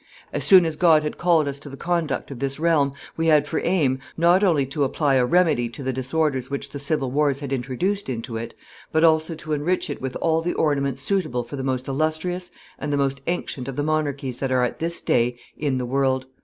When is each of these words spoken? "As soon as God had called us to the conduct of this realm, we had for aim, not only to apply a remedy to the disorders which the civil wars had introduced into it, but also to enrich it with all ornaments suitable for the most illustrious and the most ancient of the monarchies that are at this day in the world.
"As 0.33 0.43
soon 0.43 0.65
as 0.65 0.77
God 0.77 1.03
had 1.03 1.19
called 1.19 1.47
us 1.47 1.59
to 1.59 1.69
the 1.69 1.77
conduct 1.77 2.31
of 2.31 2.39
this 2.39 2.59
realm, 2.59 2.93
we 3.15 3.27
had 3.27 3.47
for 3.47 3.59
aim, 3.59 3.99
not 4.17 4.43
only 4.43 4.65
to 4.65 4.83
apply 4.83 5.13
a 5.13 5.25
remedy 5.27 5.69
to 5.69 5.83
the 5.83 5.93
disorders 5.93 6.49
which 6.49 6.71
the 6.71 6.79
civil 6.79 7.11
wars 7.11 7.39
had 7.39 7.53
introduced 7.53 8.09
into 8.09 8.35
it, 8.35 8.55
but 8.91 9.03
also 9.03 9.35
to 9.35 9.53
enrich 9.53 9.91
it 9.91 10.01
with 10.01 10.15
all 10.15 10.43
ornaments 10.57 11.03
suitable 11.03 11.43
for 11.43 11.55
the 11.55 11.63
most 11.63 11.87
illustrious 11.87 12.49
and 12.79 12.91
the 12.91 12.97
most 12.97 13.21
ancient 13.27 13.67
of 13.67 13.75
the 13.75 13.83
monarchies 13.83 14.39
that 14.39 14.51
are 14.51 14.63
at 14.63 14.79
this 14.79 15.01
day 15.01 15.37
in 15.55 15.77
the 15.77 15.85
world. 15.85 16.25